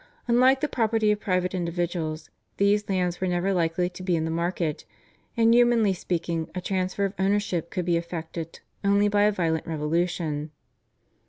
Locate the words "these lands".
2.57-3.21